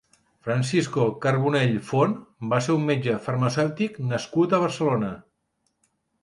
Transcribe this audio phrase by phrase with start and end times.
[0.45, 2.15] Francisco Carbonell Font
[2.53, 5.13] va ser un metge farmacèutic nascut a Barcelona.